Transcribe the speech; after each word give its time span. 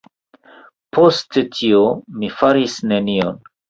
Post 0.99 1.39
tio, 1.59 1.85
mi 2.19 2.35
faris 2.43 2.83
nenion. 2.93 3.45